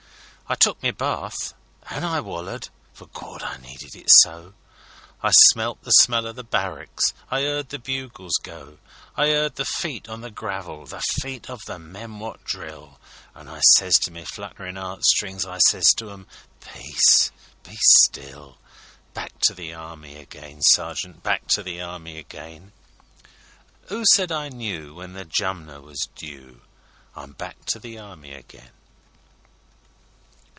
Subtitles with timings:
[0.51, 1.53] I took my bath,
[1.89, 4.53] an' I wallered for, Gawd, I needed it so!
[5.23, 8.77] I smelt the smell o' the barricks, I 'eard the bugles go.
[9.15, 12.99] I 'eard the feet on the gravel the feet o' the men what drill
[13.33, 16.27] An' I sez to my flutterin' 'eart strings, I sez to 'em,
[16.59, 17.31] âPeace,
[17.63, 18.57] be still!â
[19.13, 22.73] Back to the Army again, sergeant, Back to the Army again;
[23.89, 26.59] 'Oo said I knew when the Jumner was due?
[27.15, 28.71] I'm back to the Army again!